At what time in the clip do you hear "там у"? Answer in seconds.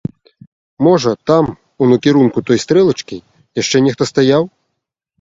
1.29-1.91